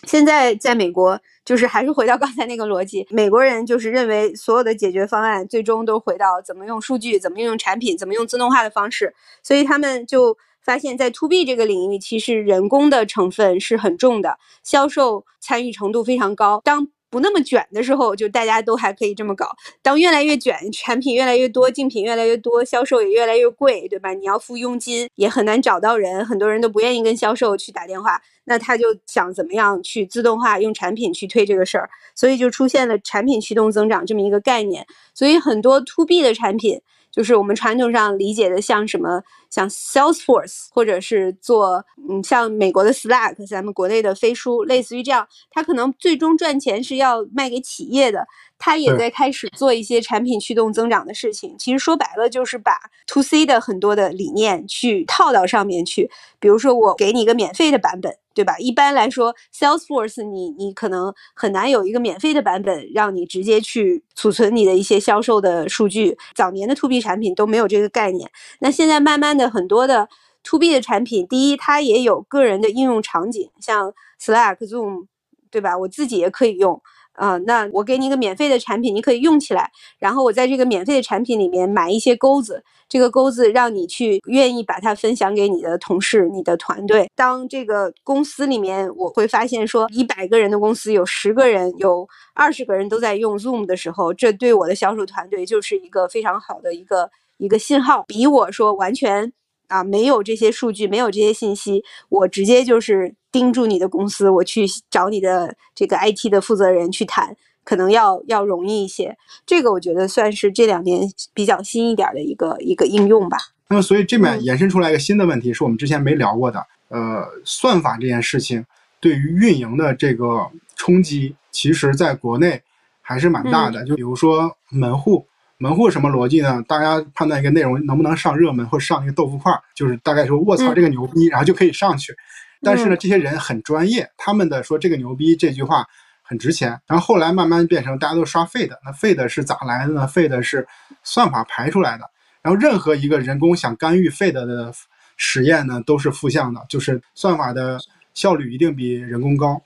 [0.08, 16.62] 现在在美国，就是还是回到刚才那个逻辑，美国人就是认为所有的解决方案最终都回到怎么用数据、怎么运用产品、怎么用自动化的方式，所以他们就发现，在 To B 这个领域，其实人工的成分是很重的，销售参与程度非常高。
[16.64, 19.50] 当不那么卷的时候，就大家都还可以这么搞。
[19.84, 24.14] 当越来越卷，产品越来越多，竞品越来越多，销售也越来越贵，对吧？
[24.14, 28.22] 你要付佣金，也很难找到人，很多人都不愿意跟销售去打电话。
[28.46, 34.88] 那他就想怎么样去自动化用产品去推这个事儿，所以就出现了产品驱动增长这么一个概念。
[35.14, 36.82] 所以很多 to B 的产品。
[37.12, 39.22] 就是我们传统上理解的，像什么
[39.52, 48.26] 像 Salesforce，或者是做嗯像美国的 Slack，咱们国内的飞书，类似于这样，它可能最终赚钱是要卖给企业的，
[48.58, 51.56] 它也在开始做一些产品驱动增长的事情。
[51.60, 56.10] 其实说白了，就是把 To C 的很多的理念去套到上面去，
[56.40, 58.18] 比如说我给你一个免费的版本。
[58.34, 58.58] 对吧？
[58.60, 66.18] 一般来说，Salesforce 你你可能很难有一个免费的版本，让你直接去储存你的一些销售的数据。
[66.34, 68.32] 早年的 To B 产品都没有这个概念。
[68.60, 70.08] 那现在慢慢的很多的
[70.44, 75.06] To B 的产品，第一它也有个人的应用场景，像 Slack、Zoom，
[75.50, 75.78] 对吧？
[75.78, 76.82] 我自己也可以用。
[77.14, 79.70] 啊，那我给你一个免费的产品，你可以用起来。
[80.00, 87.12] 然后我在这个免费的产品里面买一些钩子，这个钩子让你去愿意把它分享给你的同事、你的团队。
[87.14, 99.34] 当这个公司里面，我会发现说，一百个人的公司有十个人、有二十个人都在用 Zoom 的时候，这对我的销售团队就是一个非常好的一个一个信号，比我说完全。
[99.68, 109.18] 啊，没有这些数据，没有这些信息，我直接就是盯住你的公司，我去找你的这个 IT 的负责人去谈，可能要要容易一些。
[109.46, 113.38] 这个我觉得算是这两年比较新一点的一个一个应用吧。
[113.70, 116.68] 那么，所以这边延伸出来一个新的问题，是我们之前没聊过的。
[116.90, 118.66] 呃，算法这件事情
[119.00, 122.62] 对于运营的这个冲击，其实在国内
[123.02, 123.86] 还是蛮大的。
[123.86, 125.26] 就比如说门户。
[125.62, 126.60] 门户什么逻辑呢？
[126.68, 132.16] 大家判断一个内容能不能上热门或上一个豆腐块，就是大概说“卧槽，这个牛逼”，然后就可以上去。
[132.64, 135.86] 但是呢，这些人很专业，他们的说这个牛逼这句话
[136.24, 136.82] 很值钱。
[136.88, 140.68] 然后后来慢慢变成大家都刷 feed，那 feed 是咋来的呢？feed 是
[141.04, 142.10] 算法排出来的。
[142.42, 144.74] 然后任何一个人工想干预 feed 的
[145.16, 147.80] 实验呢，都是负向的，就是算法的
[148.16, 149.62] 效率一定比人工高。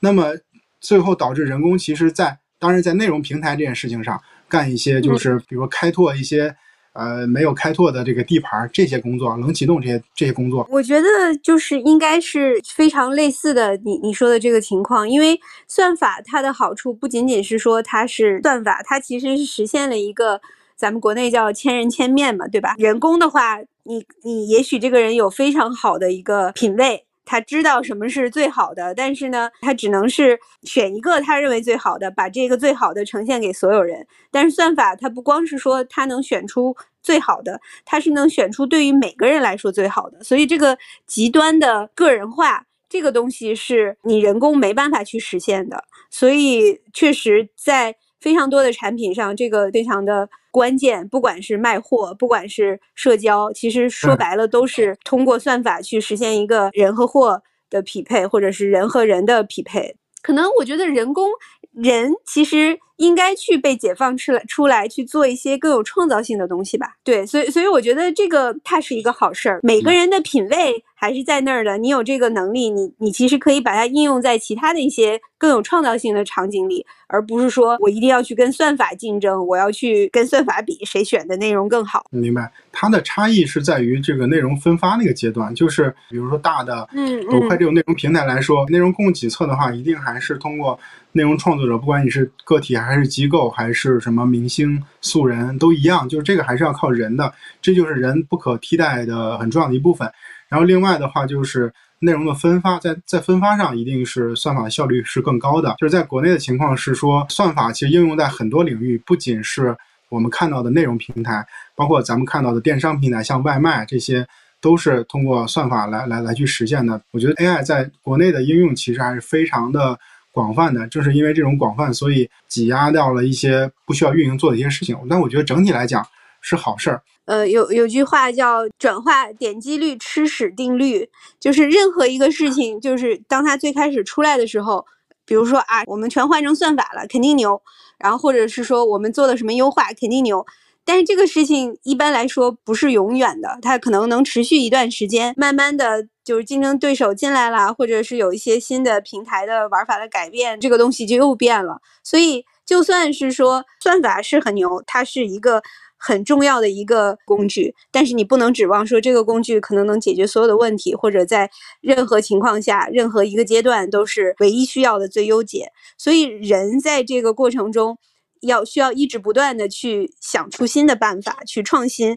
[0.00, 0.34] 那么
[0.78, 4.20] 最后导致人工其实，在当然在内容平台这件事情上。
[4.48, 6.54] 干一些就是，比如开拓一些，
[6.94, 11.06] 呃，没有开拓的这个地盘，这些工作，冷启动这些这些工作，我觉得
[11.42, 13.76] 就是应该是非常类似的。
[13.84, 15.38] 你你说的这个情况，因为
[15.68, 20.40] 算法它的好处不仅仅是说它是算法，它其实是实现了一个
[20.76, 22.74] 咱们国内叫千人千面嘛，对吧？
[22.78, 27.04] 人工的话，你你也许这个人有非常好的一个品味。
[27.30, 34.06] 他知道什么是最好的，但是呢，他只能是选一个他认为最好的，把这个最好的呈现给所有人。
[34.30, 40.24] 但是算法它不光是说它能选出最好的，它是能选出对于每个人来说最好的。
[40.24, 45.84] 所以这个极端的个人化这个东西是你人工没办法去实现的。
[46.08, 50.30] 所以确实在非常多的产品上，这个非常的。
[50.58, 59.96] 关键，不管是卖货，不管是社交，其实说白了都是通过算法去实现一个人和货的匹配，或者是人和人的匹配。
[60.20, 61.30] 可能我觉得人工
[61.72, 62.78] 人其实。
[62.98, 66.94] 应该去被解放出来，出来去做一些更有创造性的东西吧。
[67.02, 69.60] 对，所以所以我觉得这个它是一个好事儿。
[69.62, 82.04] 每个人的品味还是在那儿的，你有这个能力，你你其实可以把它应用在其他的一些更有创造性的场景里，而不是说我一定要去跟算法竞争，我要去跟算法比谁选的内容更好。
[82.10, 90.76] 明白，它的差异是在于这个内容分发那个阶段，就是比如说大的嗯抖快这种内容平台来说，内容供给侧的话，一定还是通过。
[91.12, 100.10] 内容创作者，不管你是个体还是还是机构，还是什么明星素人，都一样，就是这个还是要靠人的，这就是人不可替代的很重要的一部分。
[100.48, 105.74] 然后另外的话，就是内容的分发，在在分发上一定是算法效率是更高的。
[105.78, 109.76] 就是在国内的情况是说，算法其实应用在很多领域，不仅是
[110.08, 114.26] 我们看到的内容平台，包括咱们看到的电商平台，像外卖这些，
[114.60, 117.00] 都是通过算法来来来去实现的。
[117.10, 119.98] 我觉得 AI 在国内的应用其实还是非常的。
[120.32, 124.96] 广泛的，正是因为这种广泛，所以挤压掉了一些不需要运营做的一些事情。
[125.08, 126.06] 但我觉得整体来讲
[126.40, 127.02] 是好事儿。
[127.24, 134.86] 呃，有有句话叫“转化点击率吃屎定律”，就是任何一个事情，就是当它最开始出来的时候，
[135.26, 137.60] 比如说啊，我们全换成算法了，肯定牛；
[137.98, 140.46] 然后或者是说我们做了什么优化，肯定牛。
[140.88, 151.82] 但是这个事情一般来说不是永远的，它可能能持续一段时间，慢慢的就是竞争对手进来了，或者是有一些新的平台的玩法的改变，这个东西就又变了。
[152.02, 155.62] 所以就算是说算法是很牛，它是一个
[155.98, 161.50] 很重要的一个工具，但是你不能指望说这个工具可能能解决所有的问题，或者在
[161.82, 165.70] 任何情况下、任何一个阶段都是唯一需要的最优解。
[165.98, 167.98] 所以人在这个过程中。
[168.40, 172.16] 要需要一直不断的去想出新的办法，去创新，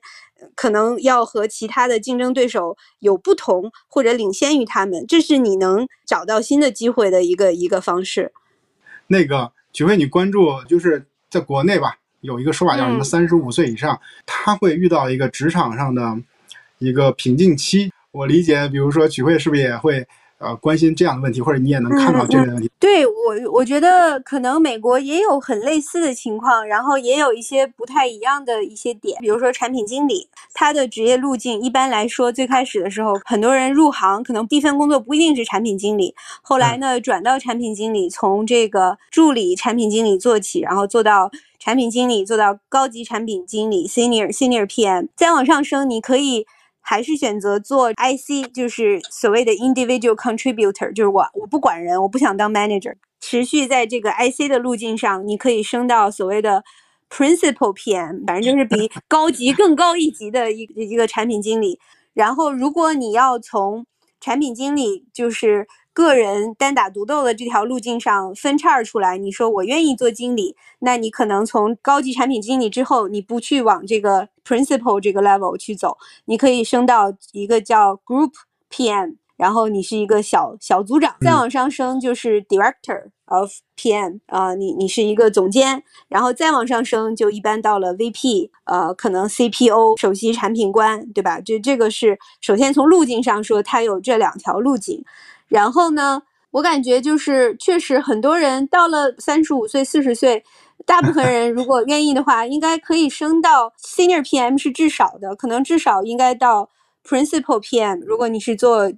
[0.55, 8.31] 可能要和其他的竞争对手有不同或者领先于他们，这是你能找到新的机会的一个一个方式。
[9.07, 13.03] 那个举慧，你关注就是在国内吧，有一个说法叫什么？
[13.03, 16.17] 三十五岁以上，他会遇到一个职场上的
[16.79, 17.91] 一个瓶颈期。
[18.11, 20.07] 我理解，比如说曲慧是不是也会？
[20.41, 22.71] 呃，关心这样的问题，或者你也能看到这类问题。
[22.79, 23.13] 对我，
[23.53, 29.19] 我觉得可能美国也有很类似的情况，然后也有一些不太一样的一些点。
[29.21, 41.29] 比如说产品经理，他的职业路径一般来说，最开始的时候，很多人入行可能第一份工作不一定是产品经理，后来呢转到产品经理，从这个助理产品经理做起，然后做到
[41.59, 46.47] 产品经理，做到高级产品经理 （senior senior PM），再往上升，你可以。
[46.81, 56.63] 还是选择做 IC，就是所谓的 individual contributor，就是我我不管人，我不想当 manager，持续在这个 IC 的路径上，你可以升到所谓的
[57.09, 61.79] principal PM，反正就是比 高级更高一级的一一个产品经理。
[62.13, 63.85] 然后，如果你要从
[64.19, 78.31] 产品经理，就是个人单打独斗的这条路径上分叉出来，你说我愿意做经理，那你可能从高级产品经理之后，你不去往这个 principal 这个 level 去走，你可以升到一个叫 group
[78.69, 91.41] PM，然后你是一个小小组长，再往上升就是 director of PM 啊，你你是一个总监，然后再往上升就一般到了 VP，呃，可能 CPO 首席产品官，对吧？
[91.41, 95.03] 这这个是首先从路径上说，它有这两条路径。
[95.51, 96.21] 然后呢，
[96.51, 100.45] 我感觉就是确实很多人到了三十五岁、四十岁，
[100.85, 106.69] 大部分人如果愿意的话，应该可以升到 Senior PM 是至少的，可能至少应该到
[107.05, 107.99] Principal PM。
[108.05, 108.93] 如果你是做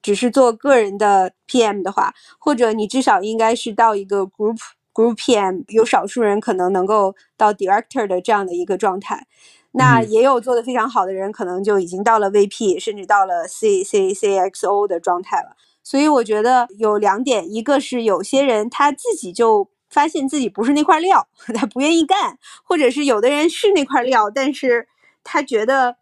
[0.00, 4.58] 只是做个人的 PM 的话，或者你至少应该是到一个 Group
[4.94, 9.26] Group PM，有少数人可能能够到 Director 的这样的一个状态。
[9.72, 15.56] 那也有做的非常好的人，可能就已经到了 VP，甚至到了 C C C X O 的状态了。
[15.86, 22.34] 所以我觉得有两点，一个是有些人他自己就发现自己不是那块料， 他不愿意干；
[22.64, 24.88] 或者是有的人是那块料，但是
[25.22, 25.96] 他觉得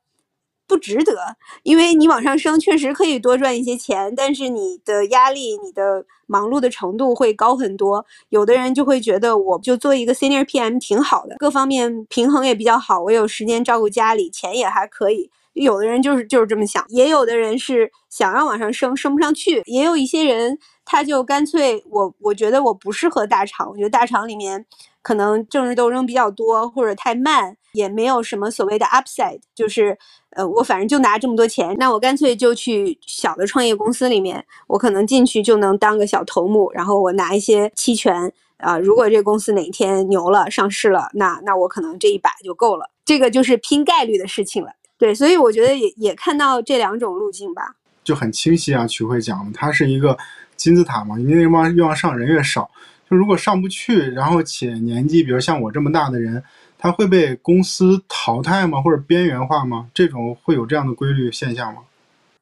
[0.67, 8.07] 不值得，因为你往上升确实可以多赚一些钱，但是你的压力、你的忙碌的程度会高很多。
[8.31, 15.31] 有的人就会觉得，我就做一个 Senior PM 挺好的，各方面平衡也比较好，我有时间照顾家里，钱也还可以。
[15.55, 24.67] 有的人就是就是这么想，也有的人是想要往上升，升不上去，也有一些人他就干脆我我觉得我不适合大厂，我觉得大厂里面
[25.03, 29.97] 可能政治斗争比较多，或者太慢，也没有什么所谓的 upside，就是
[30.31, 38.33] 呃我反正就拿这么多钱，那我干脆就去小的创业公司里面，我可能进去就能当个小头目，然后我拿一些期权。
[38.59, 42.89] 啊，如果这公司哪天牛了上市了，那那我可能这一把就够了。
[43.05, 44.71] 这个就是拼概率的事情了。
[44.97, 47.75] 对，所以我觉得也也看到这两种路径吧，
[48.05, 48.87] 就很清晰啊。
[48.87, 50.17] 曲慧讲的，它是一个
[50.57, 52.71] 金字塔嘛，你那帮越往上，人越少。
[53.11, 56.43] 就如果上不去，然后且年纪，比如像我这么大的人，
[56.79, 58.81] 他会被公司淘汰吗？
[58.81, 59.89] 或者边缘化吗？
[59.93, 61.83] 这种会有这样的规律现象吗？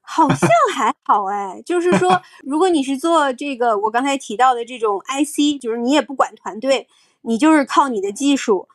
[0.02, 6.86] 好像还好哎，就是说， 如果你是做这个我刚才提到的这种 IC，就是你也不管团队，
[7.22, 8.68] 你就是靠你的技术。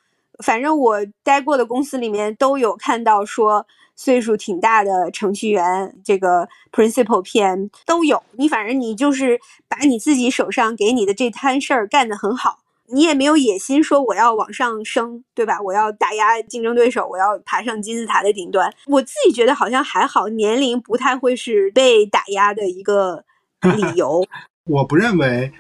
[0.43, 3.65] 反正我待过的公司里面都有看到说
[3.95, 8.21] 岁数挺大的程序员，这个 Principal PM 都有。
[8.33, 12.59] 你反正你就是把你自己手上给你的这摊事儿干得很好。
[12.89, 15.59] 你也没有野心说我要往上升，对吧？
[15.61, 18.73] 我要打压竞争对手，我要爬上金字塔的顶端。
[18.85, 23.25] 我自己觉得好像还好，年龄不太会是被打压的一个
[23.61, 24.23] 理由。
[24.69, 25.51] 我不认为，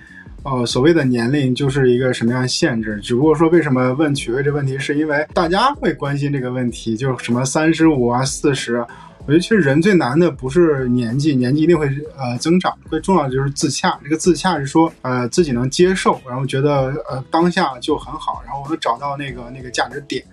[0.49, 2.97] 呃，所谓的年龄就是一个什么样限制。
[3.03, 8.77] 只不过说，为什么问取位这问题，是因为大家会关心这个问题，就是什么三十五啊、四十。
[9.25, 11.85] 我觉得其实人最难的不是年纪，年纪一定会
[12.17, 13.99] 呃增长，最重要的就是自洽。
[14.01, 20.23] 这个自洽是说呃自己能接受，然后觉得呃当下就很好，然后我能找到那个那个价值点。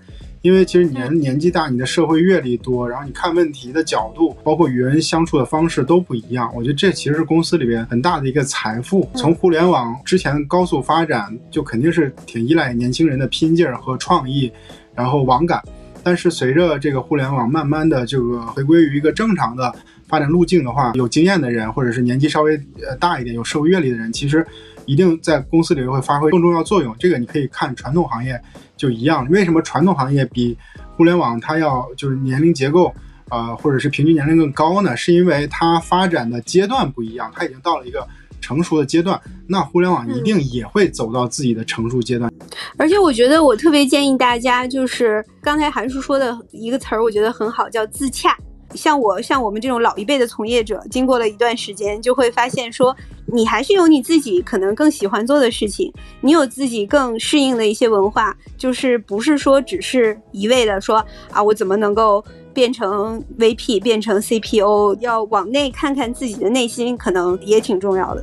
[0.45, 6.53] 因为其实年年纪大，你的社会阅历多，然后你看问题的角度，包括与人相处的方式都不一样。
[6.55, 9.11] 我觉得这其实是公司里边很大的一个财富。
[9.15, 14.53] 从互联网之前高速发展，就肯定是挺依赖年轻人的拼劲儿和创意，
[14.95, 15.63] 然后网感。
[16.03, 19.75] 但是随着这个互联网慢慢的这个回归于一个正常的
[20.07, 22.55] 发展路径的话，有经验的人或者是年纪稍微
[22.87, 24.47] 呃大一点、有社会阅历的人，其实
[24.85, 26.95] 一定在公司里会发挥更重要作用。
[26.99, 28.39] 这个你可以看传统行业
[28.85, 29.27] 就一样。
[29.31, 30.57] 为什么传统行业比
[30.97, 32.95] 互联网它要就是年龄结构
[33.31, 34.95] 啊，或者是平均年龄更高呢？
[34.95, 38.07] 是因为它发展的阶段不一样，它已经到了一个。
[38.41, 39.19] 成熟的阶段，
[39.49, 42.31] 那互联网一定也会走到自己的成熟阶段。
[42.77, 48.37] 而且我觉得，我特别建议大家，就是刚才韩叔说的一个词儿，我觉得很好，叫自洽。
[48.75, 52.95] 像我，像我们这种老一辈的从业者，经过了一段时间，就会发现说，
[53.27, 62.25] 你还是有你自己可能更喜欢做的事情，你有自己更适应的一些文化，就是不是说只是一味的说啊，我怎么能够。
[62.55, 68.23] 变成 VP，变成 CPO，要往内看看自己的内心，可能也挺重要的。